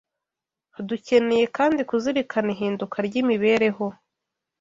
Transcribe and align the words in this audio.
Dukeneye 0.87 1.45
kandi 1.57 1.79
kuzirikana 1.89 2.49
ihinduka 2.55 2.97
ry’imibereho 3.07 3.85